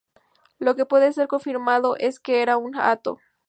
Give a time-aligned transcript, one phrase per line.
[0.57, 3.19] Lo que puede ser confirmado es que era un hato.